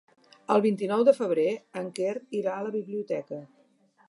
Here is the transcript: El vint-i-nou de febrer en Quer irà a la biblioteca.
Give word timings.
El 0.53 0.63
vint-i-nou 0.65 1.03
de 1.09 1.13
febrer 1.19 1.45
en 1.83 1.93
Quer 2.01 2.17
irà 2.41 2.57
a 2.59 2.65
la 2.71 2.77
biblioteca. 2.79 3.45